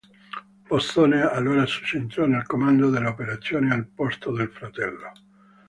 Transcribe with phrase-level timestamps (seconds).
[0.67, 5.11] Bosone allora subentrò nel comando delle operazioni al posto del fratello.